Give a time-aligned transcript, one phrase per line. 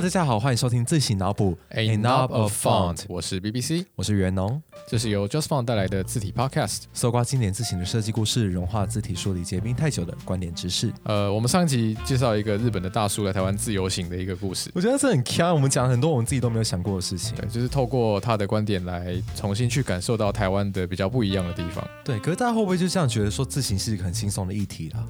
[0.00, 4.60] 大家好，欢迎收听自行脑补 A Knob of Font，我是 BBC，我是袁农。
[4.88, 10.90] 这是由 Just Font 带来的字体 Podcast，搜刮经典字型的设计故事，融化字体梳理结冰太久的观点知识。
[11.02, 15.54] 呃，我们上一集介绍一个日本的大叔来台湾自由行的一个故事，我觉得这很强。
[15.54, 17.36] 我们讲很多我们自己都没有想过的事情。
[17.36, 21.86] 对，就是透过他的观点来重新去感受到台湾的比较不一样的地方。
[22.02, 25.06] 对，可是大家会不会就这样觉得说字形是一个很轻松的议题了？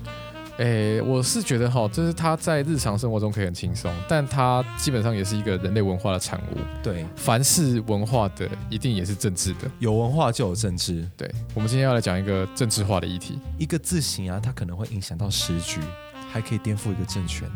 [0.59, 6.59] 诶，我是觉得哈，就是他在日常生活中可以很轻松，但他基本上也是一个人类文化的产物。
[6.83, 9.71] 对，凡是文化的，一定也是政治的。
[9.79, 11.09] 有文化就有政治。
[11.17, 13.39] 对，我们今天要来讲一个政治化的议题。
[13.59, 15.81] 一个字形啊，它可能会影响到时局，
[16.31, 17.51] 还可以颠覆一个政权。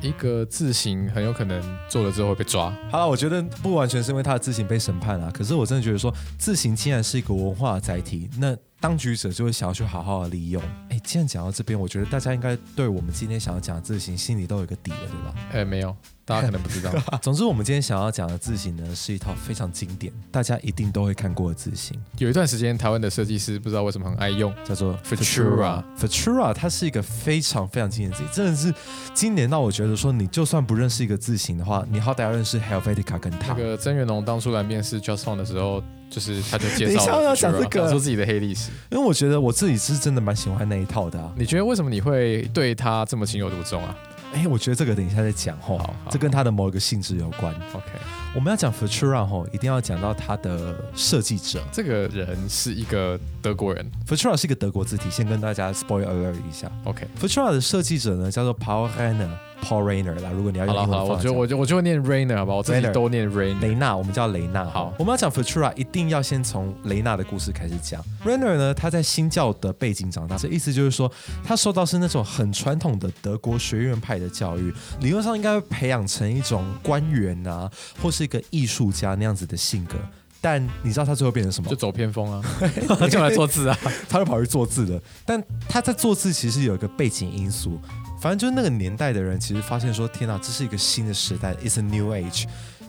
[0.00, 2.72] 一个字形很有可能做了之后会被抓。
[2.88, 10.62] 好了，我觉得不完全是因为他的字形被审判了，可是我真的觉得说，字形既然是一个文化的载体，那当局者就会想要去好好的利用。
[10.88, 15.34] 哎，既然讲到这边，我觉得大家应该对我们今天想要讲的字形心里都有一个底了，对吧？
[15.52, 15.94] 哎，没有。
[16.24, 16.92] 大家可能不知道。
[17.22, 21.98] 总之，我们今天想要讲的字型呢，是一套非常经典，大家一定都会看过的字型。
[22.18, 25.82] 有一段时间，台湾的设计师不知道为什么很爱用，叫做 Futura。
[25.98, 28.74] Futura 它是一个非常非常经典的字，真的是
[29.14, 33.54] 经典到我觉得说，你就算不认识一个字型的话，你好歹要认识 Helvetica 跟它。
[33.54, 38.70] 那个曾元龙当初来面试 Just Font 的时候，就是他就介绍 要讲这个，说自己的黑历史。
[38.90, 41.32] 因为我觉得我自己是真的蛮喜欢那一套的。
[41.36, 43.96] 你觉得为什么你会对他这么情有独钟啊？
[44.34, 47.50] 哎，我觉得这个等一下再讲吼，这跟他的某一个性质有关。
[47.72, 47.86] OK，
[48.34, 53.90] 我们要讲 Futura 吼，一定要讲到他的设计者，这个人是一个德国人。
[54.06, 56.70] Futura 是一个德国字体，先跟大家 spoiler 一下。
[56.84, 59.30] OK，Futura 的设计者呢叫做 Paul Hanna。
[59.62, 63.60] Paul Rainer 啦，如果你要用英文，我就我就我就念 Rainer 好吧，我自己都念 Rainer。
[63.60, 64.64] 雷纳，我们叫雷纳。
[64.64, 68.02] 好，我们要讲 Futura，一定要先从雷纳的故事开始讲。
[68.24, 71.10] Rainer 呢，他在新教的背景长大，这意思就是说，
[71.44, 79.96] 他受到是那种很传统的德国学院派的教育，理论上应该会培养成一种官员啊，或是一个艺术家那样子的性格。
[80.40, 81.68] 但你知道他最后变成什么？
[81.68, 82.40] 就走偏锋啊，
[83.10, 83.76] 就来做字啊，
[84.08, 85.02] 他就跑去做字了。
[85.26, 87.76] 但他在做字其实有一个背景因素。
[88.20, 92.46] 反正就是那个年代的人，其实发现说：“天哪，这是一个新的时代，It's a new age。”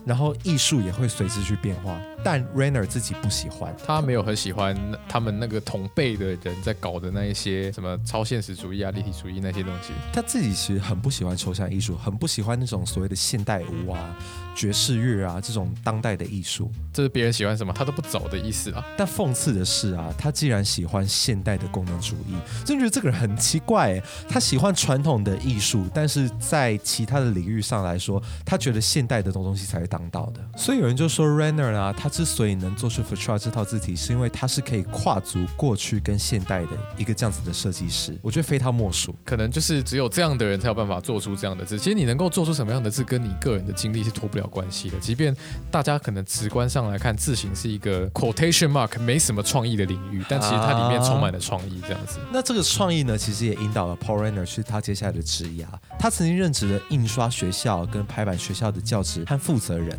[0.09, 1.95] 然后艺术也会随之去变化。
[2.21, 4.75] 但 Rainer 自己不喜欢，他没有很喜欢
[5.07, 9.93] 他们那个同辈的人在搞的那一些什么超现实主义啊、立体主义那些东西。
[10.11, 14.17] 他自己其实很不喜欢抽象艺术，很不喜欢那种所谓的现代舞啊、
[14.53, 16.69] 爵士乐啊这种当代的艺术。
[16.91, 18.83] 这是别人喜欢什么，他都不走的意思啊。
[18.97, 24.01] 但讽刺的是啊，他既然喜欢现代的功能主义，真觉得这个人很奇怪。
[24.27, 30.41] 他喜欢传统的艺术，但是在其他的领域上来说，他觉得现代的东西才是当道的。
[30.55, 32.07] 所以有人就说 Renner 啊，他。
[32.09, 38.17] 之所以能做出 Futura 这套字体，是因为他是可以跨足过去跟现代的一个这样子的设计师。
[38.21, 41.77] 我觉得非他莫属，可能就是只有这样的人才有办法做出这样的字。
[41.77, 44.99] 其实你能够做出什么样的字，跟你个人的经历是脱不了关系的。
[44.99, 45.33] 即便
[45.71, 51.79] 大家可能直观上来看，字形是一个 quotation mark 没什么创意的领域，但其实它里面充满了创意。
[51.87, 55.65] 这样子，那这个创意呢，其实也引导了 Paul Renner 去他接下来的职涯。
[55.97, 59.97] 他曾经任职了印刷学校跟排版学校的教职和负责人。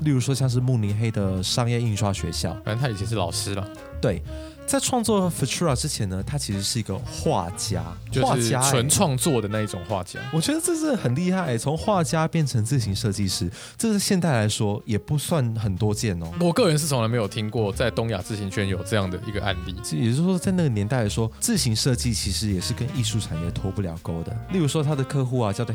[0.00, 3.64] 例如说，像是慕尼黑的商业印刷学校，反正他以前是老师了。
[4.00, 4.20] 对，
[4.66, 7.84] 在创作 Futura 之前呢，他其实是一个画家，
[8.20, 10.18] 画家纯创作的那一种画家。
[10.32, 13.48] 我觉得这是很厉害，从画家变成自行设计师，
[13.78, 16.26] 这是现代来说也不算很多见哦。
[16.40, 19.76] 我个人是从来没有听过在东亚自行圈有这样的一个案例。
[19.92, 24.36] 也就是说，在那个年代来说，自行设计其实也是跟艺术产业脱不了钩的。
[24.50, 25.72] 例如说，他的客户啊，叫做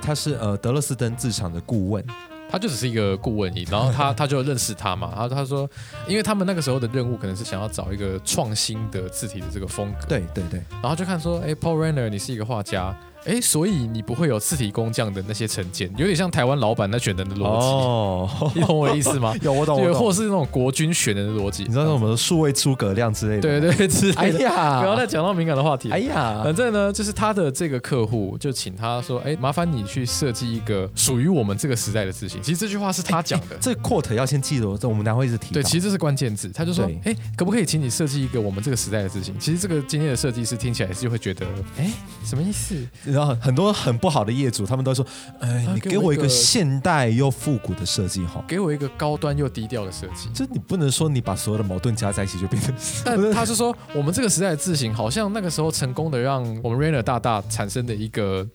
[0.00, 2.04] 他是呃德勒斯登制厂的顾问。
[2.52, 5.70] 他就只是一个顾问，然后他 他就认识他嘛，然后他说，
[6.08, 12.92] 因为他们那个时候的任务可能是想要找一个创新的字体的这个风格，对对对，然后就看说，哎，Paul Renner，你是一个画家。
[13.26, 19.34] 哎，所以你不会有字体工匠的那些成见，有点像台湾老板那选人的逻辑， 你懂我的意思吗？
[19.42, 23.60] 有我懂，对或者是那种国军选人的逻辑，你知道什么数位诸葛亮之类的？
[23.60, 24.38] 对对之类的。
[24.38, 25.90] 不要再讲到敏感的话题。
[25.90, 32.40] 哎呀，反正呢，就是他的这个客户就请他说，哎，麻烦你去设计一个属于我们这个时代的字型。
[32.42, 35.52] 其实这句话是他讲的，这 quote 要先记得，这我们待会一直提。
[35.52, 36.48] 对，其实这是关键字。
[36.54, 39.34] 他就说，哎，可不可以请你设计一个我们这个时代的字型？
[39.38, 41.46] 其实这个今天的设计师听起来是会觉得，
[41.76, 41.90] 哎，
[42.24, 42.76] 什么意思？
[43.12, 44.00] 然后很多很。
[44.00, 45.06] 不好的业主，他们都说
[45.40, 52.74] ：“哎，你给我一个现代又复古的设计，哈，给我一个高端又低调的设计。”这你不能说你把所有的矛盾加在一起就变成。
[53.04, 58.48] 但他是说，我们这个时代的字型，好像那个时候成功的让我们 Rainer 大大产生的一个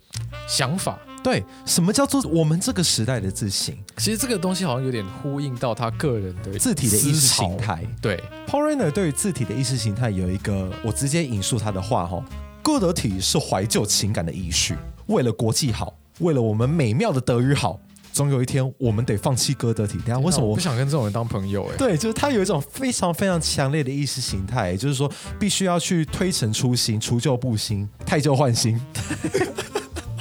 [0.47, 0.97] 想法。
[1.23, 3.77] 对，什么叫做我们这个时代的字型？
[3.97, 7.83] 其实这个东西好像有点呼应到他个人的字体的意识形态。
[8.01, 8.17] 对
[8.47, 12.23] ，Paul Rainer 对于字体的意识形态有一个，我直接引述他的话：哈，
[12.65, 14.75] 歌德体是怀旧情感的遗绪。
[15.05, 17.79] 为了国际好，为了我们美妙的德语好，
[18.11, 19.99] 总有一天我们得放弃歌德体。
[19.99, 21.69] 等下为什么我我不想跟这种人当朋友？
[21.71, 25.07] 哎，对，就是他有一种非常非常强烈的意识形态，就是说
[25.39, 28.81] 必须要去推陈出新、除旧布新、 汰旧换新。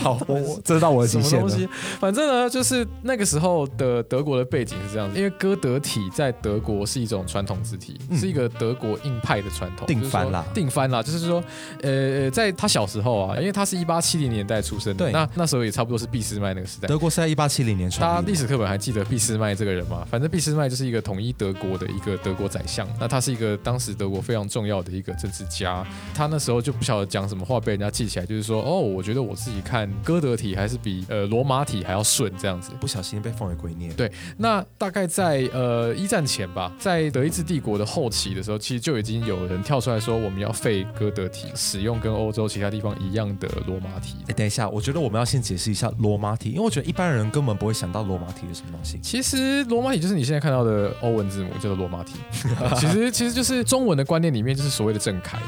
[0.05, 1.49] 好，我我知道我的极限了。
[1.49, 1.69] 什么东西？
[1.99, 9.87] 反正呢，就是那个时候的德国的背景是这样子，因为歌德体在德国是一种传统字体，嗯是一个德国硬派的传统。
[9.87, 11.43] 定番啦定番啦，就是说，
[11.81, 16.87] 呃，在他小时候啊，因为他是一八七零年代出生的，那那时候也差不多是俾斯麦那个时代。
[16.87, 20.07] 德国是在一八七零年大家创立的，历史课本还记得俾斯麦这个人吗？
[20.11, 25.87] 反正俾斯麦就是一个统一德国的一个德国宰相，那他是一个当时德国非常重要的一个政治家。
[26.15, 32.71] 他那时候就不晓得讲什么话被人家记起来，就是说，哦，我觉得我自己看哥德体还是比呃罗马体还要顺这样子。
[32.81, 33.95] 不小心被奉为圭臬。
[33.95, 44.17] 对那大概在呃一战前吧，在德意志帝国的后期的时候，其实就已经有人跳出来说，我们要废歌德体，使用跟欧洲其他地方一样的罗马体。
[44.29, 48.99] 哎，等一下，我觉得我们要先解释一下罗马体，因为我觉得一般人根本不会想到罗马体是什么东西。
[49.03, 52.15] 其实罗马体就是你现在看到的欧文字母，叫做罗马体。
[52.77, 55.39] 其实其实就是中文的观念里面就是所谓的正楷。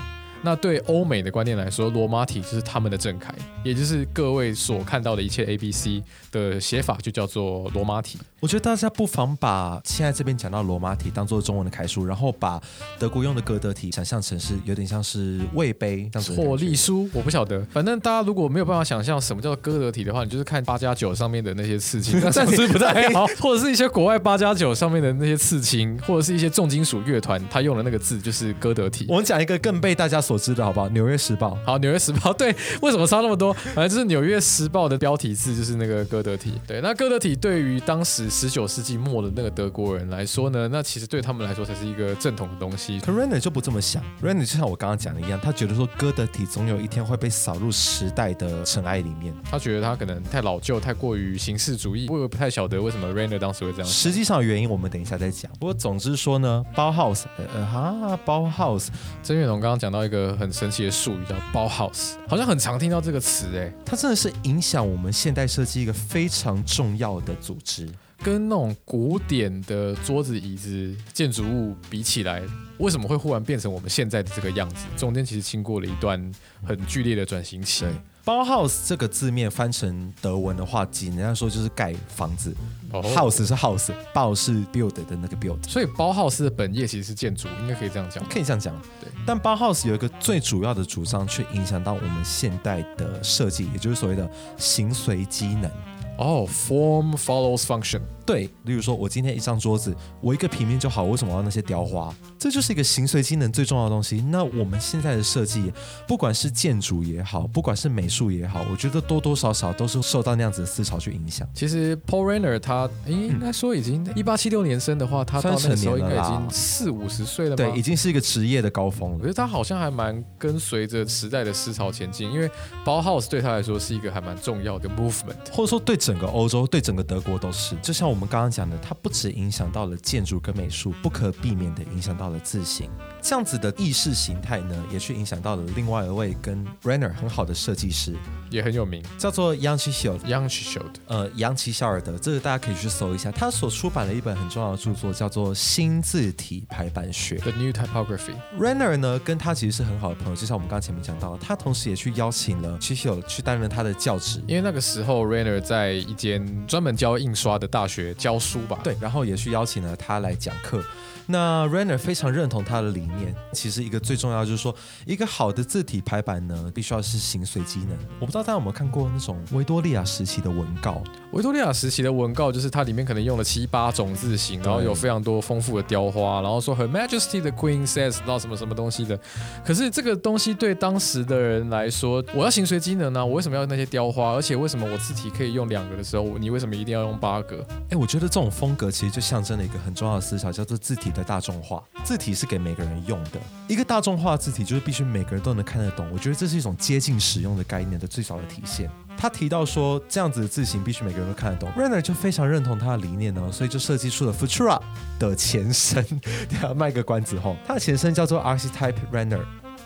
[0.42, 3.34] 那对欧美的观念来说，罗马体就是他们的正楷，
[3.64, 8.18] 也就是各位所看到的一切 A B C 的写法就叫做罗马体。
[8.40, 12.60] 我觉得大家不妨把现在这边讲到罗马体当做中文的楷书，然后把
[12.98, 16.34] 德国用的哥德体想象成是有点像是魏碑这样子。
[16.34, 17.64] 或隶书，我不晓得。
[17.72, 29.06] 反正大家如果没有办法想象什么叫做哥德体的话，你就是看八加九上面的那些刺青， 暂时不太好， 或者是一些国外八加九上面的那些刺青，或者是一些重金属乐团，他用的那个字就是哥德体。
[29.08, 30.86] 我们讲一个更被大家所知的好不好？
[30.90, 33.50] 《纽约时报》好，《纽约时报》对，为什么差那么多？
[33.74, 36.52] 反正就是《纽约时报》的标题字就是那个哥德体。
[36.66, 43.00] 对，那哥德体对于当时十九世纪末的那个德国人来说呢，那其实对他们来说才是一个正统的东西。
[43.00, 49.34] 可 Renner 就不这么想，Renner 就像我刚刚讲的一样，他觉得说哥德体总有一天会被扫入时代的尘埃里面。
[49.50, 52.06] 他觉得他可能太老旧，太过于形式主义。
[52.08, 53.86] 我也不太晓得为什么 Rainer 当时会这样。
[53.86, 55.50] 实际上的原因我们等一下再讲。
[55.58, 58.88] 不过总之说呢，包 house，呃呃哈，包 house，
[59.22, 67.88] 曾月龙刚刚讲到一个很神奇的术语，叫包 house，好像很常听到这个词哎，它真的是影响我们现代设计一个非常重要的组织。
[68.22, 72.42] 跟那种古典的桌子、椅子、建筑物比起来，
[72.78, 74.86] 为什么会忽然变成我们现在的这个样子？
[74.96, 76.32] 中间其实经过了一段
[76.64, 77.84] 很剧烈的转型期。
[77.84, 77.92] 对
[78.24, 82.52] 包 house 这个字面翻成德文的话，简单来说就是盖房子、
[82.90, 85.62] 哦 h o u s e 是 house，包是 build 的那个 build。
[85.68, 88.28] 所以包 house 的本业其实是建筑，应该可以这样讲。
[88.28, 89.08] 可以这样讲，对。
[89.24, 95.70] 但包 house 有一个最主要的主张，却影响到我们现代的设计，也就是所谓的形随机能。
[96.18, 98.15] Oh, 哦，form follows function。
[98.26, 102.12] 对，例如说，我今天一张桌子，我一个平面就好，为什么要那些雕花？
[102.36, 104.20] 这就是一个形随机能最重要的东西。
[104.20, 105.72] 那我们现在的设计，
[106.08, 111.48] 不管是建筑也好，不管是美术也好，我觉得多多少少都是受到那样子的思潮去影响。
[111.54, 117.64] 其实 Paul Renner 他诶应该说已经一八七六年生的话，他到那个时候应该已经四五十岁了吧？
[117.64, 119.18] 对，已经是一个职业的高峰了。
[119.20, 122.50] 可是他好像还蛮跟随着时代的思潮前进，因为
[122.84, 125.36] 包 house 对他来说是一个还蛮重要的 movement。
[125.52, 132.90] 或者说对整个欧洲、对整个德国都是，就像我们刚刚讲的，它不只影响到了建筑跟美术，不可避免的影响到了字形。
[133.20, 138.14] 这样子的意识形态呢，也去影响到了另外一位跟 Renner 很好的设计师，
[138.50, 140.18] 也很有名叫做 Yang Qixi。
[140.20, 140.94] ，Young Showed。
[141.06, 147.36] 呃，杨奇肖尔德，这个大家可以去搜一下，他所出版了一本很重要的著作，叫做《新字体排版学》。
[147.40, 154.42] The New Typography，Renner 呢，跟他其实是很好的朋友，就像我们刚刚前面讲到的，他同时也去邀请了 c h i s h o 去担任他的教职。
[154.46, 158.78] 因为那个时候 Renner 在一间专门教印刷的大学教书吧。
[158.82, 160.82] 对，然后也去邀请了他来讲课。
[161.28, 163.34] 那 Renner 非常认同他的理念。
[163.52, 164.72] 其实一个最重要的就是说，
[165.04, 167.98] 一个好的字体排版呢，必须要是形随机能。
[168.20, 179.18] 我不知道大家有没有看过那种维多利亚时期的文告，维多利亚时期的文告就是它里面可能用了七八种字形，然后有非常多丰富的雕花，然后说 Her Majesty the Queen says，到什么什么东西的。
[179.64, 184.30] 可是这个东西对当时的人来说，我要形随机能呢、我为什么要那些雕花？
[184.34, 187.66] 而且为什么我字体可以用两个的时候，你为什么一定要用八个？
[187.90, 191.82] 哎，我觉得这种风格其实就象征了一个很重要的思想，叫做字体的大众化。
[192.04, 196.08] 字体是给每个人用的，一个大众化字体就是必须每个人都能看得懂。
[196.12, 198.90] 我觉得这是一种接近使用的概念的最早的体现。
[199.16, 201.70] 他提到说，这样子的字形必须每个人都看得懂。
[201.72, 204.78] Renner 就非常认同他的理念呢，所以就设计出了 Futura
[205.18, 206.04] 的前身。
[206.48, 209.42] 等下卖个关子后，它的前身叫做 Archetype Renner，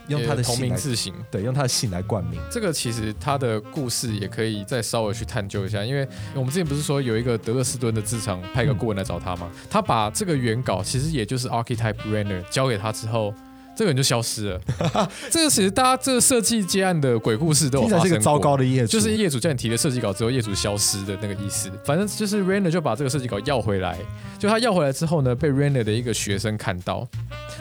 [0.07, 1.13] 用他的同名字形。
[1.29, 2.39] 对，用他的姓来冠名。
[2.49, 9.49] 这个其实他的故事也可以再稍微去探究一下，因为我们之前不是说有一个德勒斯顿的制厂派一个顾问来找他吗？
[9.69, 13.33] 他把这个原稿，其实也就是 Archetype Renner 交给他之后，
[13.75, 14.61] 这个人就消失了。
[15.31, 18.07] 这个其实大家这个设计接案的鬼故事都有发生过。
[18.07, 21.71] 是个糟糕的业主，就是业主叫你提了设计稿之后，业主消失的那个意思。
[21.85, 23.97] 反正就是 Rainer 就把这个设计稿要回来，
[24.37, 27.07] 就他要回来之后呢，被 Rainer 的一个学生看到。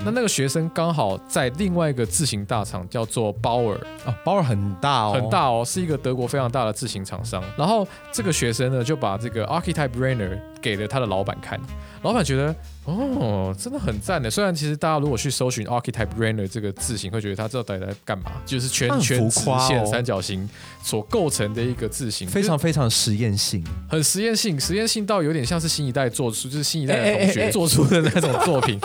[0.04, 7.42] 那那个学生刚好在另外一个自行大厂叫做 Bauer，啊，包尔很大哦，很大哦，是一个德国非常大的自行厂商。
[7.56, 11.60] 然后这个学生呢，就把这个 Archetype Rainer 给了他的老板看，
[12.02, 12.54] 老板觉得
[12.84, 14.30] 哦，真的很赞的。
[14.30, 20.48] 虽然其实大家如果去搜寻 Archetype Rainer 这个字形，会觉得他知道到底在干嘛，就是圈它很圈、直线、三角形
[20.82, 23.62] 所构成的一个字形，非常非常实验性。
[23.88, 28.80] 很实验性，实验性到有点像是新一代做出，就是新一代的同学做出的那种作品。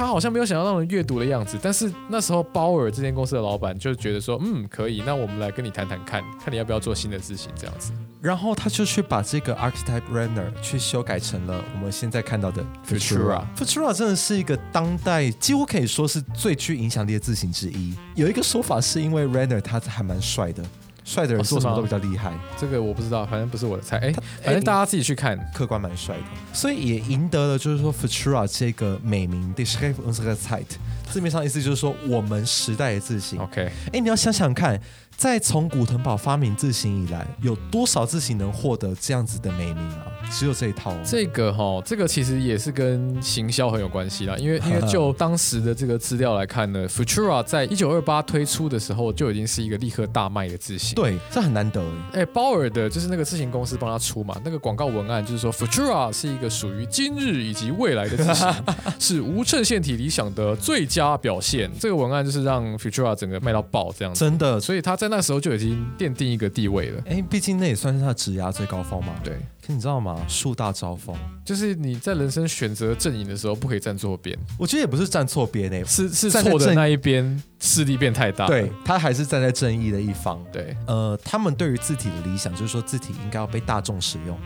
[0.00, 7.92] 他好像没有想要让人阅读的样子，但是那时候鲍尔这间公司的老板就觉得说，嗯，可以，那我们来跟你谈谈看，看你要不要做新的字型这样子。
[8.18, 17.94] 然后他就去把这个 Archetype Runner 去修改成了我们现在看到的 Futura Futura 真的是一个当代几乎可以说是最具影响力的字型之一。
[18.14, 20.62] 有一个说法是因为 Runner 他还蛮帅的，
[21.10, 23.98] 帅的人做什么都比较厉害，这个我不知道，反正不是我的菜。
[23.98, 25.36] 哎，他反正大家自己去看。
[25.52, 30.66] 客观蛮帅的，所以也赢得了就是说 Futura 这个美名 Describe unsere Zeit，
[31.10, 33.40] 字面上意思就是说我们时代的字形。
[33.40, 34.80] OK，哎，你要想想看，
[35.16, 40.06] 在从古腾堡发明字形以来，有多少字形能获得这样子的美名啊？
[40.30, 41.00] 只有这一套、哦。
[41.04, 50.94] 这个哈，这个其实也是跟行销很有关系啦，因为 因为就当时的这个资料来看呢，Futura 在一九二八推出的时候就已经是一个立刻大卖的字型。
[50.94, 51.82] 对，这很难得
[52.12, 52.20] 哎。
[52.20, 58.48] 哎，鲍尔的就是那个字型公司帮他出嘛，那个广告文案就是说，Futura 是一个属于今日以及未来的字型，
[59.00, 61.70] 是无衬线体理想的最佳表现。
[61.80, 67.02] 这个文案就是让 Futura 整个卖到爆这样子，真的，所以他在那时候就已经奠定一个地位了。
[67.06, 69.14] 哎，毕竟那也算是他职涯最高峰嘛。
[69.24, 70.20] 对，可你知道吗？
[70.28, 71.14] 树大招风，
[71.44, 78.46] 就是你在人生选择阵营的时候，不可以站错边，我觉得也不是站错边诶，是是站在错的那一边势力变太大。
[78.46, 80.42] 对他还是站在正义的一方。
[80.50, 84.38] 对，呃，他们对于字体的理想就是说字体应该要被大众使用。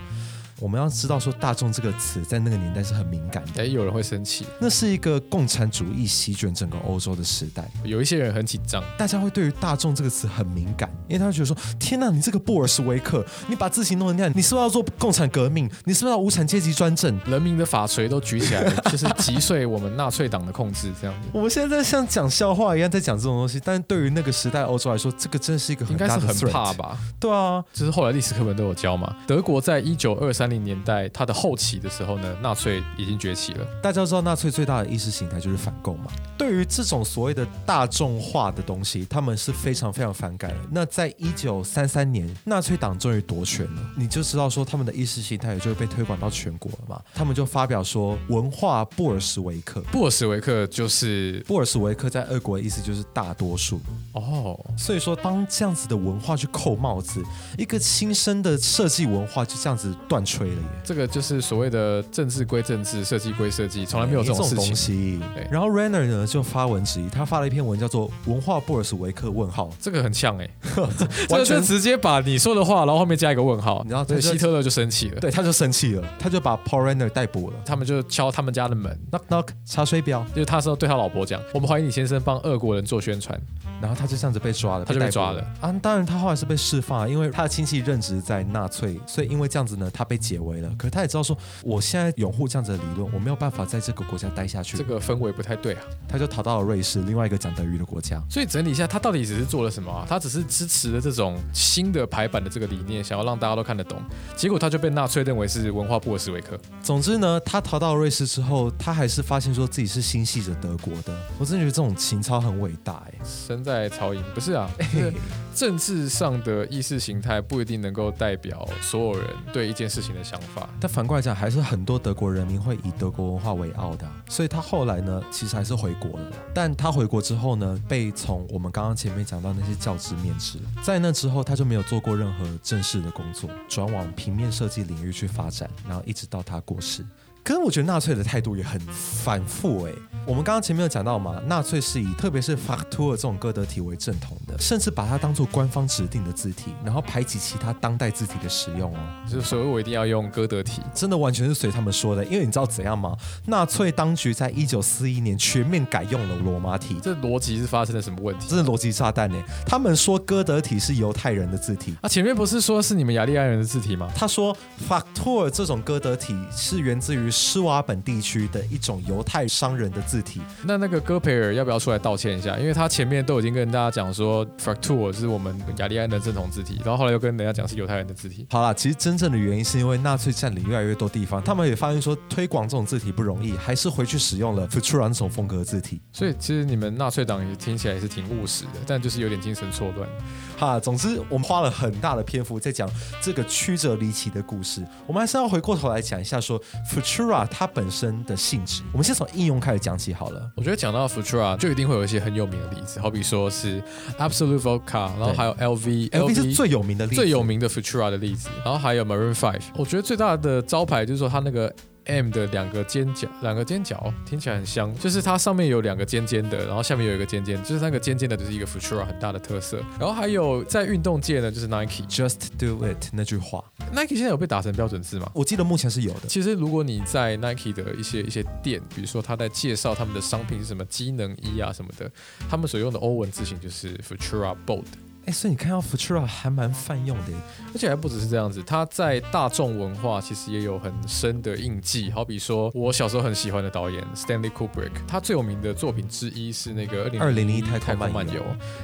[0.60, 7.68] 我们要知道说“大众”这个词在那个年代是很敏感的，哎，有人会生气，那是一个共产主义席卷整个欧洲的时代。
[7.82, 8.82] 有一些人很紧张。
[8.96, 15.68] 大家会对于“大众”这个词很敏感，因为他会觉得说：“天呐，你这个布尔什维克，你把字形弄成那样，你是不是要做共产革命？
[15.84, 26.72] 你是不是要无产阶级专政人民的法锤都举起来了， 就是击碎我们纳粹党的控制，这样子？”我们现在在像讲笑话一样在讲这种东西，但是对于那个时代欧洲来说，这个真是一个应很大的该是很怕？
[26.74, 26.96] 吧？
[27.18, 29.16] 对啊，就是后来历史课本都有教嘛。
[29.26, 33.66] 德国在一九二三零年代，它的后期的时候呢，纳粹已经崛起了。
[33.82, 36.10] 大家都知道纳粹最大的意识形态就是反共嘛。
[36.36, 40.56] 对于这种所谓的大众化的东西，他们是非常非常反感的。
[40.70, 47.00] 那在一九三三年，纳粹党终于夺权了，你就知道说他们的意识形态也就会被推广到全国了嘛。
[47.14, 49.80] 他们就发表说文化布尔什维克。
[49.92, 53.80] 布尔什维克就是布尔什维克在俄国的意思就是大多数，
[54.12, 57.22] 哦，所以说当这样子的文化去扣帽子，
[57.56, 60.68] 一个新生的设计文化就这样子断吹了耶。
[60.84, 64.74] 这个就是所谓的政治归政治，设计归设计，从来没有这种事东情。
[64.74, 65.20] 西。
[65.34, 65.46] 对。
[65.50, 70.48] 然后 Renner 呢就发文质疑，他发了一篇文叫做《文化布尔什维克问号》，这个很像哎、
[70.98, 71.54] 这完全。
[71.64, 77.56] 直接把你说的话，然后后面加一个问号，对你知道这就希特勒就生气了，对，他就生气了，他就把 Paul Renner 逮捕了。
[77.64, 83.40] 他们就敲他们家的门，，knock knock 查水表，就是他说对他老婆讲，我们怀疑你先生帮俄国人做宣传，
[83.80, 85.40] 然后他就这样子被抓了，他就被抓了。
[85.60, 85.74] 啊。
[85.80, 90.70] 当然他后来是被释放了，因为他的亲戚任职在纳粹，所以因为这样子呢，他被解围了。
[90.78, 95.82] 可是他也知道说，我现在拥护这样子的理论，我没有办法在这个国家待下去，这个氛围不太对啊。
[96.08, 98.22] 他就逃到了瑞士，另外一个讲德语的国家。
[98.30, 100.06] 所以整理一下，他到底只是做了什么啊？
[100.08, 104.00] 他只是支持了这种新的排版的这个理念，想要让大家都看得懂，
[104.36, 106.58] 结果他就被纳粹认为是文化布尔什维克。
[106.82, 111.14] 总之呢，他逃到瑞士之后，他还是发现说自己是心系着德国的。
[111.38, 113.14] 我真的觉得这种情操很伟大哎。
[113.24, 115.12] 身在曹营不是啊， 就是
[115.54, 120.68] 政治上的意识形态不一定能够代表所有人对一件事情的想法。
[120.80, 126.32] 但反过来讲，还是很多德国人民会以德国文化为傲的、所以他后来呢，其实还是回国了。
[126.52, 137.04] 但他回国之后呢，被从我们刚刚前面讲到那些教职面试，在那之后他就没有做过任何正式的工作，转往平面设计领域去发展，然后一直到他过世。
[137.44, 139.94] 可是我觉得纳粹的态度也很反复诶。
[140.26, 148.98] 我们刚刚前面有讲到嘛，纳粹是以特别是法图尔这种歌德体为正统的，甚至把它当做官方指定的字体，然后排挤其他当代字体的使用哦。
[149.30, 153.14] 就是所以我一定要用歌德体，真的完全是随他们说的，因为你知道怎样吗？
[153.46, 158.46] 纳粹当局在一九四一年全面改用了罗马体，这逻辑是发生了什么问题？
[158.48, 159.36] 这是逻辑炸弹呢。
[159.66, 164.10] 他们说歌德体是犹太人的字体，啊，前面不是说是你们雅利安人的字体吗？
[164.16, 164.56] 他说
[164.88, 170.40] 法托尔这种歌德体是源自于施瓦本地区的一种犹太商人的字字体。
[170.62, 172.56] 那那个戈培尔要不要出来道歉一下？
[172.56, 178.46] 因为他前面都已经跟大家讲说，Fraktur 是我们雅利安的正统字体，然后后来又跟人家讲是犹太人的字体。
[178.48, 186.00] 好啦，其实真正的原因是因为纳粹占领越来越多地方，他们也发现说推广这种字体不容易，还是回去使用了 Futura 那种风格的字体。
[186.12, 190.08] 所以其实你们纳粹党也听起来也是挺务实的，但就是有点精神错乱。
[190.56, 192.88] 哈，总之我们花了很大的篇幅在讲
[193.20, 198.82] 这个曲折离奇的故事，我们还是要回过头来讲一下说 Futura 它本身的性质。
[198.92, 200.50] 我们先从应用开始讲起好了。
[200.56, 203.80] 我觉得讲到 Futura 就一定会有一些很有名的例子，好比说是
[204.18, 206.10] Absolute Vodka，然后还有 LV。
[206.10, 209.62] LV 是最有名的例子，最有名的 Futura 的例子，然后还有 Maroon Five。
[209.76, 211.72] 我觉得最大的招牌就是说它那个
[212.06, 219.82] M 的两个尖角，两个尖角听起来很香，就是它上面有两个尖尖的，然后下面有一个尖尖，就是那个尖尖的就是一个 Futura 很大的特色。
[219.98, 225.30] 然后还有在运动界呢，就是 Nike Just Do It 那句话，Nike 现在有被打成标准字吗？
[225.34, 226.28] 我记得目前是有的。
[226.28, 232.10] 其实如果你在 Nike 的一些一些店，比如说他在介绍他们的商品是什么机能衣啊什么的，
[232.48, 234.84] 他们所用的欧文字型就是 Futura Bold。
[235.26, 237.32] 哎，所以你看到 Futura 还蛮泛用的，
[237.72, 242.10] 而且还不只是这样子，它在大众文化其实也有很深的印记。
[242.10, 248.42] 好比说，我小时候很喜欢的导演 Stanley Kubrick，他最有名的作品之一是那个二零零一太空漫游。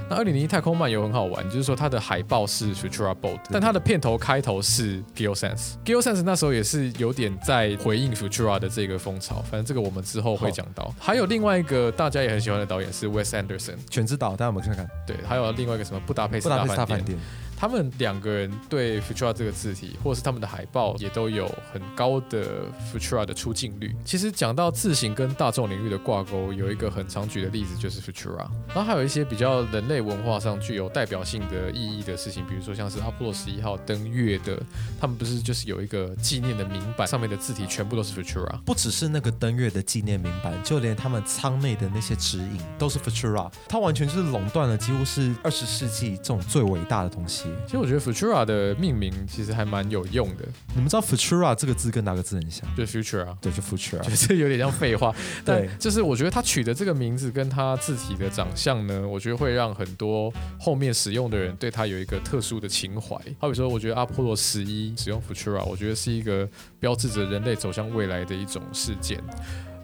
[0.09, 5.75] 那二零零一太空漫游很好玩，就是说它的海报是 Futura Boat，但它的片头开头是 Geo Sense。
[5.85, 9.43] Geo Sense 那时候也是有点在回应 Futura 的这个风潮。
[9.43, 10.93] 反正这个我们之后会讲到。
[10.99, 14.89] 还有另外一个大家也很喜欢的导演是 Wes Anderson，全知道，大家有没有看看？
[15.07, 17.19] 对，还有另外一个什么不达佩斯大饭店。
[17.61, 23.95] 他们两个人对 Futura 这个字体，或者是他们的海报，也都有很高的 Futura 的出镜率。
[24.03, 28.49] 其实讲到字形跟大众领域的挂钩，有一个很常举的例子就是 Futura。
[28.69, 34.59] 然后还有一些比较人类文化上具有代表性的意义的事情，比如说像是阿波罗十一号登月的，
[34.99, 38.59] 他们不是就是有一个纪念的铭板，上面的字体全部都是 Futura。
[38.65, 43.53] 不只是那个登月的纪念铭板，就连他们舱内的那些指引都是 Futura。
[43.69, 47.50] 它完全就是垄断了几乎是二十世纪这种最伟大的东西。
[47.67, 50.45] 其实我觉得 Futura 的命名其实还蛮有用的。
[50.75, 52.67] 你们知道 Futura 这个字跟哪个字很像？
[52.77, 55.15] 就 Future 啊，对，就 Futura，觉得有点像废话。
[55.45, 63.17] 对，就是我觉得他取的这个名字跟他字体的长相呢，我觉得会让很多后面使用的人对他有一个特殊的情怀。
[63.39, 69.21] 好比说，我觉得阿波罗十一使用 Futura，我觉得是一个标志着人类走向未来的一种事件。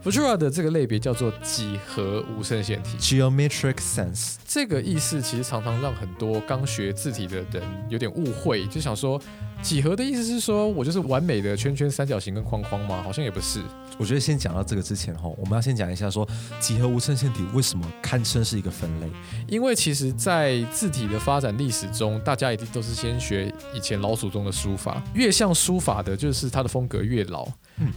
[0.07, 4.37] Futura 的这个类别叫做几何无声线体 （Geometric Sense）。
[4.47, 9.21] 这个意思其实常常让很多刚学字体的人有点误会，就想说
[9.63, 13.03] 几何的意思是说我就是完美的圈圈、三角形跟框框吗？
[13.03, 13.61] 好像也不是。
[13.99, 16.29] 我觉得先讲到这个之前哈，我们要先讲一下说
[16.61, 19.09] 几何无衬线体为什么堪称是一个分类？
[19.49, 27.49] 因为其实，在字体的发展历史中，大家一定都是先学以前老祖宗的书法，越像书法的，就是它的风格越老。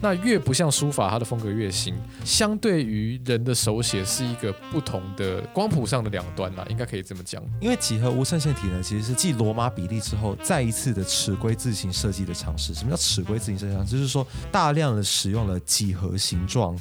[0.02, 1.94] 那越不像书法，它的风格越新。
[2.24, 7.44] 相对于人的手写，是一个不同的光谱上的两端啦，应该可以这么讲。
[7.60, 12.74] 因为几何无衬线体呢，其实是继罗马比例之后，再一次的尺规字形设计的尝试。
[12.74, 13.92] 什么叫尺规字形设计？
[13.92, 16.76] 就是说，大量的使用了几何形状，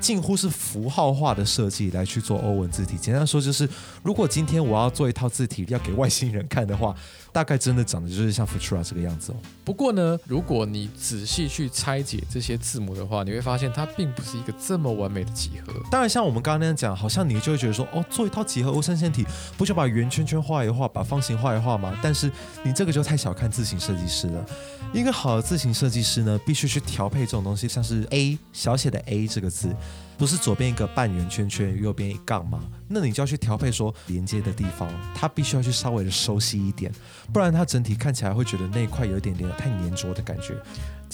[0.00, 2.98] 近乎是符号化的设计来去做欧文字体。
[2.98, 3.68] 简单说，就是
[4.02, 6.92] 如果今天我要做一套字体要给外星人看的话，
[7.34, 9.36] 大概真的长得就是像 Futura 这个样子哦。
[9.64, 15.72] 不过呢，如果你仔细去拆解这些字母的话，你会发现它并不是一个这么完美的几何。
[15.90, 19.26] 当然，像我们刚刚那样讲，好像你就会觉得说，哦，做一套几何欧三线体，
[19.58, 21.98] 不就把圆圈圈画一画，把方形画一画吗？
[22.00, 22.30] 但是
[22.62, 24.46] 你这个就太小看字形设计师了。
[24.92, 29.74] 一个好的字形设计师呢，必须去调配这种东西，像是 A 小写的 A 这个字。
[30.16, 32.60] 不是左边一个半圆圈圈，右边一杠吗？
[32.88, 36.92] 那你就要去调配说连接的地方，它必须要去稍微的收细一点，
[37.32, 40.54] 不然它整体看起来会觉得那一块有一点点太粘着的感觉。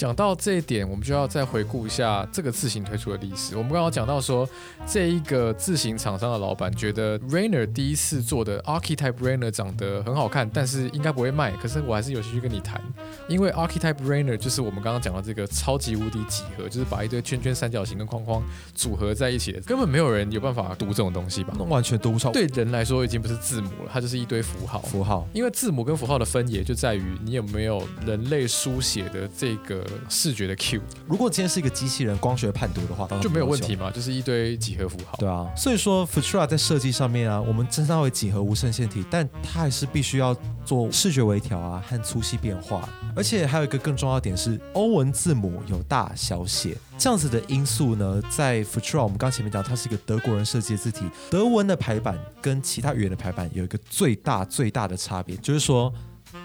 [0.01, 3.55] 讲到这一点，我们就要再回顾一下这个字形推出的历史。
[3.55, 4.49] 我们刚刚讲到说，
[4.87, 11.51] 这一个字形厂商的老板觉得 Rainer 第一次做的 Archetype Rainer 长得很好看，但是应该不会卖。
[11.57, 12.81] 可是我还是有兴趣跟你谈，
[13.29, 18.43] 因为 Archetype Rainer 就是我们刚刚讲到这个超级无敌几何，就是把一堆圈圈、三角形跟框框
[18.75, 21.53] 组合在一起的，根本没有人有办法读这种东西吧？
[21.59, 22.33] 那完全读不上。
[22.33, 24.81] 对人来说已经不是字母了，它就是一堆符号。
[24.81, 30.81] 符号，因为字母跟符号的分野就在于你有没有人类书写的这个视觉的 Q。
[31.07, 35.17] 如果今天是一个机器人光学判读的话，就没有问题嘛，就是一堆几何符号。
[35.19, 42.89] 对啊，所以说 Futura 在设计上面啊，我们称它为几何无衬线体，但它还是必须要做视觉微调啊和粗细变化。
[43.17, 55.93] 而且还有一个更重要的点是，欧文字母有大小写这样子的因素呢，在 Futura 我们刚前面讲，它是一个德国人设计的字体，德文的排版跟其他语言的排版有一个最大最大的差别，就是说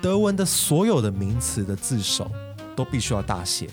[0.01, 2.29] 德文的所有的名词的字首
[2.75, 3.67] 都必须要大写。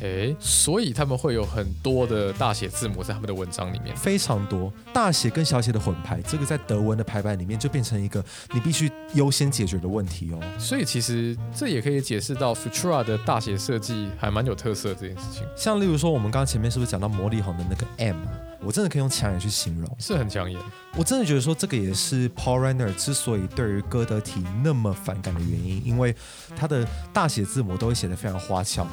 [0.00, 3.96] 诶，所以他们会有很多的大写字母在他们的文章里面。
[3.96, 10.38] 非常多大写跟小写的混排，这个在德文的排版里面就变成一个你必须优先解决的问题哦。
[10.58, 18.32] 所以其实这也可以解释到 Futura 的大写设计还蛮有特色这件事情，像例如说，我们刚刚前面是不是讲到魔力红的那个 M 啊？
[18.60, 19.96] 我真的可以用抢眼去形容。
[19.98, 20.60] 是很抢眼。
[20.96, 26.14] 我真的觉得说这个也是 Paul Renner 之所以对于歌德体那么反感的原因，因为
[26.56, 28.86] 他的大写字母都会写得非常花俏，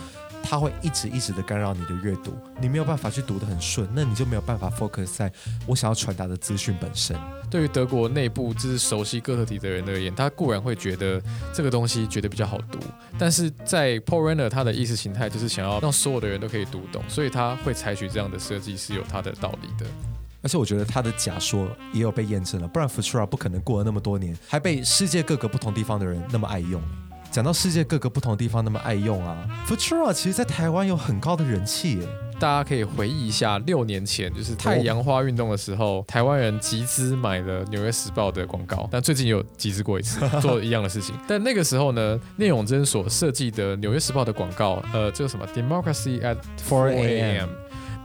[0.47, 5.31] 它会一直一直的干扰你的阅读，你没有办法去读得很顺，那你就没有办法 focus 在
[5.65, 7.17] 我想要传达的资讯本身。
[7.49, 11.21] 对于德国内部就是熟悉哥特体的人而言，他固然会觉得
[11.53, 12.79] 这个东西觉得比较好读，
[13.17, 19.89] 但是在 Paul Renner 他的意识形态就是想要让所有的人都可以读懂，所以他会采取这样的设计是有他的道理的。
[20.41, 26.79] 而且我觉得他的假说也有被验证了，不然 Futura 不可能过了那么多年，还被世界各个不同地方的人那么爱用。
[27.31, 32.07] 讲到世界各个不同地方那么爱用啊，Futura 其实在台湾有很高的人气耶。
[32.38, 41.15] 大家可以回忆一下，六年前就是太阳花运动的时候，台湾人集资买了《纽约时报》的广告，但最近有集资过一次，做一样的事情。
[41.27, 46.35] 但那个时候呢，聂永真所设计的《纽约时报》的广告，呃，这个什么 “Democracy at
[46.67, 47.49] 4 a.m.”。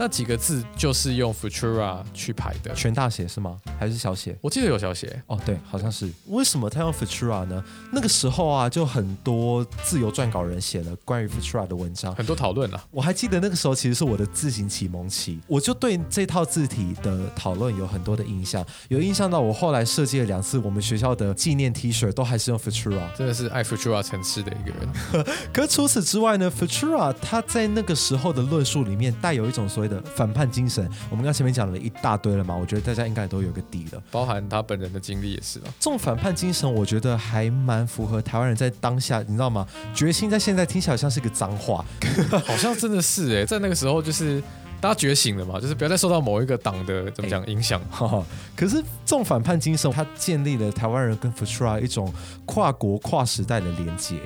[0.00, 3.60] 那几个字就是用 Futura 去排的，全大写是吗？
[3.78, 4.34] 还是小写？
[4.40, 5.22] 我记得有小写。
[5.26, 6.10] 哦，对，好像是。
[6.28, 7.62] 为什么他用 Futura 呢？
[7.92, 12.82] 那个时候啊，就很多自由撰稿人写了关于 Futura 的文章，很多讨论啊。
[12.90, 25.36] 我还记得那个时候其实是我的字形启蒙期，我就对这套字体的讨论有很多的印象，有印象到我后来设计了两次我们学校的纪念 T 恤，都还是用 Futura，真的是爱 Futura 城市的一个人。
[25.52, 30.88] 可除此之外呢，Futura 它在那个时候的论述里面带有一种所谓的反叛精神。
[31.10, 34.02] 我们刚前面讲了一大堆了嘛，我觉得大家应该都有个底了。
[34.10, 35.64] 包含他本人的经历也是啊。
[35.80, 39.66] 这种反叛精神，我觉得还蛮符合台湾人在当下，你知道吗？
[39.92, 41.84] 决心在现在听起来像是一个脏话，
[42.46, 44.40] 好像真的是哎，在那个时候就是
[44.80, 47.80] 大家觉醒了嘛，就是不要再受到某一个党的怎么讲影响。
[48.56, 52.12] 可是这种反叛精神，它建立了台湾人跟 Futura 一种
[52.46, 54.16] 跨国跨时代的连接。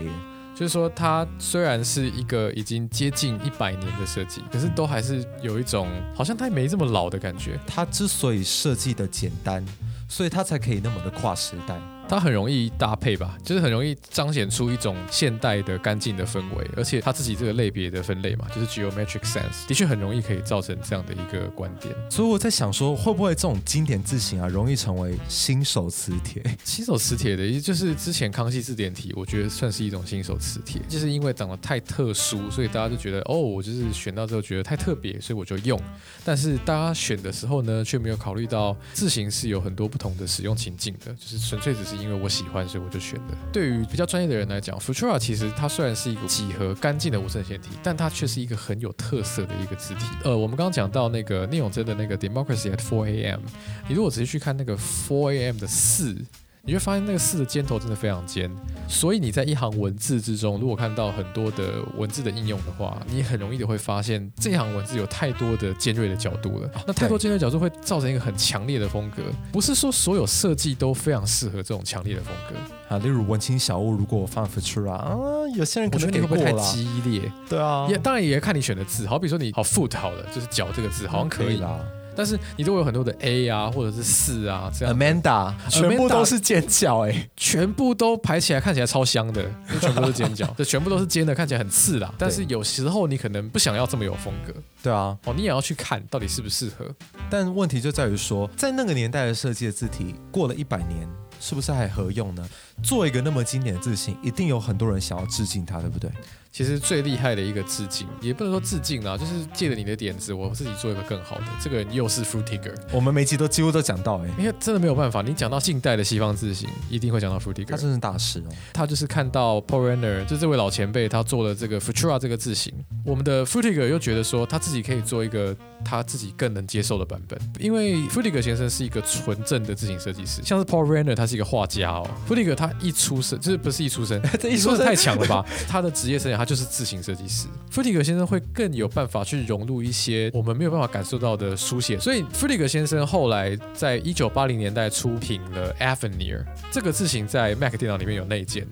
[0.54, 7.58] 就是说，它虽然是一个已经接近一百年的设计，可是都还是有一种好像它没这么老的感觉。
[7.66, 9.64] 它之所以设计的简单，
[10.08, 11.76] 所以它才可以那么的跨时代。
[12.14, 21.92] 它很容易搭配吧，就是很容易彰显出一种现代的干净的氛围，而且它自己这个类别的分类嘛，就是 geometric sense，的确很容易可以造成这样的一个观点。
[22.08, 26.40] 所以我在想说，会不会这种经典字形啊，容易成为新手磁铁？
[26.62, 35.80] 新手磁铁的，也就是之前康熙字典体，我觉得算是一种新手磁铁，就是因为长得太特殊，所以大家就觉得哦，我就是选到之后觉得太特别，所以我就用。
[36.24, 41.94] 但是大家选的时候呢，却没有考虑到字形是有很多不同的使用情境的，就是纯粹只是。
[42.03, 43.34] 因因为我喜欢，所以我就选的。
[43.52, 50.04] 对于比较专业的人来讲，Futura 其实它虽然是一个几何干净的无衬线体，但它却是一个很有特色的一个字体。
[50.22, 53.40] 呃，我们刚刚讲到那个聂永真的那个 Democracy at Four a.m.，
[53.88, 55.58] 你如果仔细去看那个 Four a.m.
[55.58, 56.16] 的四。
[56.66, 58.50] 你会发现那个四的尖头真的非常尖，
[58.88, 66.70] 所以你在一行文字之中，如果看到很多的文字的应用的话，你很容易的会发现这一行文字有太多的尖锐的角度了。
[66.86, 69.22] 那太多尖锐角度会造成一个很强烈的风格，
[69.52, 72.98] 不是说所有设计都非常适合这种强烈的风格啊。
[72.98, 75.14] 例如文青小屋，如果我放 Futura 啊，
[75.54, 77.30] 有些人可能会不会太激烈？
[77.46, 81.78] 对啊，也当然也看你选的字，好比说你好 foot 好了，就是脚这个字好像可以啦。
[82.16, 84.94] 但是你都会有很多的 A 啊，或者是四啊，这样。
[84.94, 89.44] Amanda 全部都是尖角哎，全部都排起来看起来超香的，
[89.80, 92.12] 全部都是尖角， 这全部都是尖的，看起来很刺啦。
[92.18, 96.86] 但是有时候你可能不想要这么有风格，对啊，哦，你也要去看到底适不适合。
[97.30, 101.08] 但问题就在于说，在那个年代的设计的字体，过了一百年，
[101.40, 102.48] 是不是还合用呢？
[102.82, 106.10] 做一个那么经典的字型，一定有很多人想要致敬它，对不对？
[106.54, 111.44] 其实最厉害的一个致敬，也不能说致敬啊，就是借着你的点子，我自己做一个更好的。
[111.60, 118.54] 这个人又是 Frutiger，我们每集都几乎都讲到哎，因为真的没有办法，你讲到近代的西方字形，一定会讲到 Frutiger，他真是大师哦。
[118.72, 122.72] 他就是看到 Paul Renner，就这位老前辈，他做了这个 Futura 这个字形，
[123.04, 135.44] 我们的 Frutiger 又觉得说他自己可以做一个他自己更能接受的版本，因为 Frutiger 先生是一个纯正的字形设计师，像是 Paul Renner 他是一个画家哦，Frutiger 他一出生就是不是一出生， 这一出生太强了吧？
[135.66, 137.46] 他的职业生涯就是字形设计师。
[137.70, 148.66] 弗里格先生会更有办法去融入一些我们没有办法感受到的书写，所以弗里格先生后来在一九八零年代出品了 Avenir 这个字形，在 Mac 电脑里面有内建。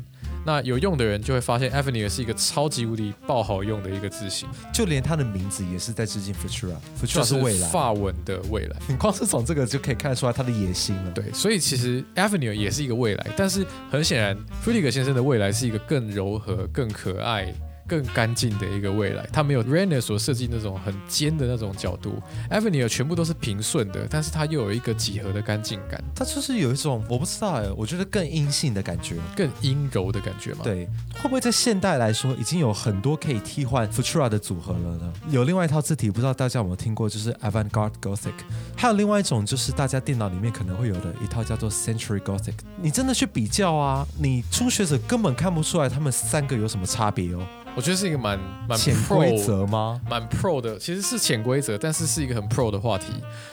[0.45, 8.77] 那有用的人就会发现 Avenir 是一个超级无敌爆好用的一个字形，就连它的名字也是在致敬 Futura，Futura 是未来，发文的未来。
[8.89, 11.11] 你光是从这个就可以看得出来他的野心了。
[11.13, 17.55] 对，所以其实 Avenir 也是一个未来，但是很显然弗里格先生的未来是一个更柔和、更可爱。
[17.93, 19.29] 更干净的一个未来。
[19.31, 22.15] 它没有 Renner 所设计那种很尖的那种角度
[22.51, 30.61] ，Avenir 全部都是平顺的，但是它又有一个几何的干净感，它就是有一种我不知道哎，我觉得更阴性的感觉，更阴柔的感觉嘛。
[30.63, 35.13] 对，会不会在现代来说已经有很多可以替换 Futura 的组合了呢？
[35.29, 38.33] 有另外一套字体，不知道大家有没有听过，就是 Avant-garde Gothic。
[38.75, 42.55] 还有另外一种，就是大家电脑里面可能会有的一套叫做 Century Gothic。
[42.81, 47.47] 你真的去比较啊，你初学者根本看不出来他们三个有什么差别哦。
[47.75, 50.01] 我觉得是一个蛮蛮潜规则吗？
[50.09, 53.07] 蛮 pro 的，其实是潜规则，但是是一个很 pro 的话题。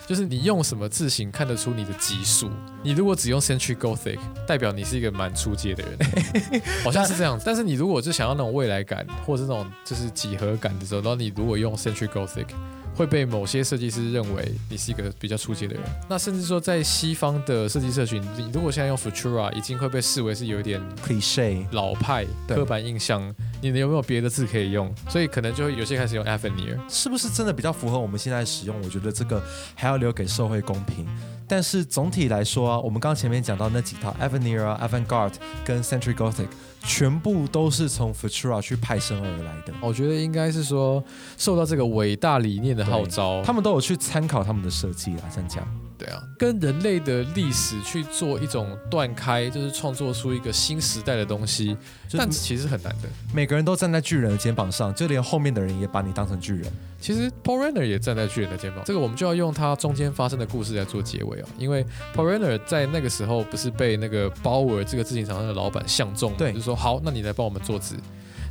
[0.05, 2.49] 就是你用什么字形看得出你的级数？
[2.83, 7.43] 你如果只用 Century Gothic，代表你是一个蛮出街的人， 好像是这样子。
[7.45, 12.47] 但是你如果就想要那种未来感，或者那种就是几何感的时候，然后你如果用 Century Gothic。
[12.95, 23.33] 会被某些设计师认为你是一个比较出阶的人，那甚至说在西方的设计社群，你如果现在用 Futura，已经会被视为是有一点 cliche 老派、刻板印象。
[23.61, 24.93] 你有没有别的字可以用？
[25.09, 28.75] 所以可能就会有些开始用 Avenir，是不是真的比较符合我们现在使用？
[28.81, 29.41] 我觉得这个
[29.75, 31.05] 还要留给社会公平。
[31.47, 35.33] 但是总体来说啊，我们刚前面讲到那几套 Avenir 啊、Avant-garde
[35.65, 36.47] 跟 Century Gothic。
[36.81, 39.73] 全部都是从 Futura 去派生而来的。
[39.81, 41.03] 我觉得应该是说，
[41.37, 45.23] 受到这个伟大理念的号召，他们都有去参考他们的设计啦。
[45.29, 45.67] 这样讲，
[45.99, 51.75] 对啊，跟人类的历史去做一种断开，就是创作出一个新时代的东西，
[52.13, 53.09] 但其实很难的。
[53.33, 56.71] 每个人都站在巨人的肩膀上，就连后面的人也把你当成巨人。
[57.01, 61.49] 其实 Paul Renner 也站在巨人的肩膀，这个我们就要用他中间发生的故事来做结尾啊。
[61.57, 61.85] 因为
[62.15, 67.97] Paul Renner 在那个时候不是被那个 Bauer 这个自行厂商的老板相中，对，就说好，那你来帮我们做字。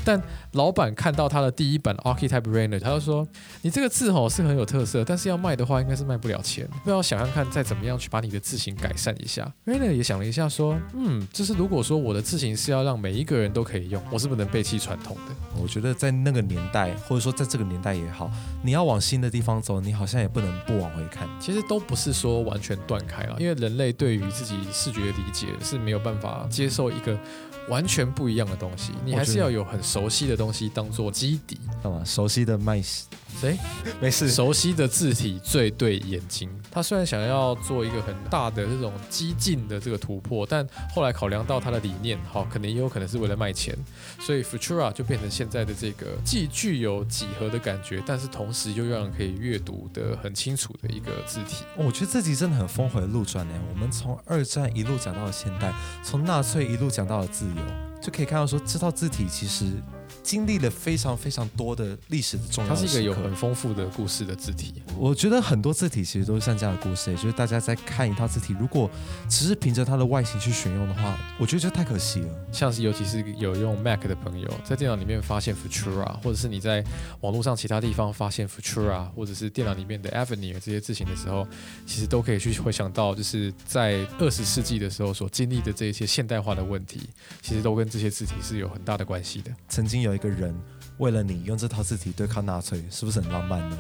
[0.05, 0.21] 但
[0.53, 3.27] 老板看到他的第一版 Archetype Rainer，他就说
[3.63, 6.69] ：“你这个字吼是很有特色，但是要卖的话应该是卖不了钱。
[6.85, 15.35] 不要想想看，再怎么样去把你的字型改善一下。” ”Rainer 也想了一下，说：“嗯，就是如果说我的字型是要让每一个人都可以用，我是不能背弃传统的。
[15.61, 18.31] 我觉得在那个年代，或者说在这个年代也好，
[18.63, 21.29] 你要往新的地方走，你好像也不能不往回看。
[21.41, 27.19] 其实都不是说完全断开了，因为人类对于自己视觉理解是没有办法接受一个。”
[27.69, 32.03] 完全不一样的东西，你还是要有很熟悉的东西当做基底，干嘛？
[32.05, 33.57] 熟悉的麦谁？
[34.01, 34.31] 没事。
[34.31, 36.51] 熟悉的字体最对眼睛。
[36.71, 43.77] 他虽然想要做一个很大的这种激进的这个突破，但后来考量到他的理念，好，可能也有可能是为了卖钱，
[44.19, 51.65] 所以 Futura 就变成现在的这个既具有几何的感觉，但是同时又让人可以阅读的很清楚的一个字体。
[51.77, 53.55] 我觉得这集真的很峰回路转呢。
[53.73, 57.58] 我们从二战一路讲到了现代，从纳粹一路讲到了自由，
[58.01, 59.83] 就可以看到说这套字体其实。
[60.29, 64.75] 经历了非常非常多的历史的重要，它是一个有很丰富的故事的字体。
[64.95, 68.91] 我觉得很多字体其实都是像这样的故事，也就是大家在看一套字体，如果
[69.27, 72.29] 只是凭着它的外形去选用的话，我觉得就太可惜了。
[72.53, 76.85] 像是尤其是有用 Mac 的朋友，在电脑里面发现 Futura，或者是你在
[77.23, 81.49] 网络上其他地方发现 Futura，或者是电脑里面的 Avenue 这些字形的时候，
[81.87, 87.01] 其实都可以去回想到，就是在二十世纪的时候所经历的这一些现代化的问题，
[87.41, 89.51] 其实都跟这些字体是有很大的关系的。
[89.71, 90.18] 曾经有。
[90.19, 90.53] 一个人
[90.97, 93.79] 为了你用这套字体对抗纳粹，是不是很浪漫呢？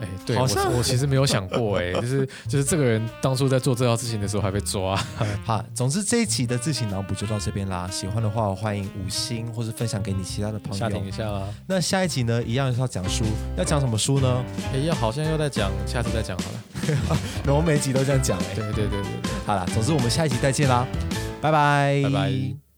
[0.00, 0.42] 哎，对我
[0.76, 4.96] 我其实没有想过，哎，就是就是这个人当初在做这套事情的时候还被抓。
[5.44, 7.88] 好，总之这一期的自行脑补就到这边啦。
[7.90, 10.78] 喜欢的话欢迎五星或是分享给你其他的朋友。
[10.78, 11.48] 下停一下啦。
[11.66, 13.24] 那下一集呢，一样是要讲书，
[13.56, 14.44] 要讲什么书呢？
[14.74, 17.18] 哎，要好像又在讲，下次再讲好了。
[17.46, 19.32] 那我每集都这样讲，哎，对对对对对。
[19.46, 20.86] 好了，总之我们下一集再见啦，
[21.40, 22.71] 拜拜，拜拜。